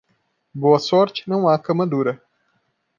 Boa 0.51 0.79
sorte, 0.79 1.29
não 1.29 1.47
há 1.47 1.59
cama 1.59 1.85
dura. 1.85 2.19